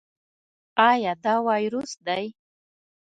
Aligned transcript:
ایا 0.89 1.13
دا 1.23 1.33
وایروس 1.45 1.91
دی؟ 2.05 2.25